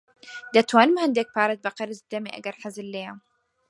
[0.55, 3.13] دەتوانم هەندێک پارەت بە قەرز بدەمێ ئەگەر حەزت لێیە.